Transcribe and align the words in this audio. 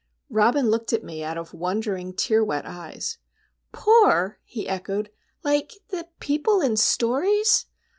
Robin 0.31 0.71
looked 0.71 0.93
at 0.93 1.03
me 1.03 1.23
out 1.23 1.37
of 1.37 1.53
wondering 1.53 2.11
tear 2.11 2.43
wet 2.43 2.65
eyes. 2.65 3.19
"Poor?" 3.71 4.39
he 4.43 4.67
echoed;—"like 4.67 5.73
the 5.89 6.07
people 6.19 6.59
in 6.59 6.75
stories? 6.75 7.67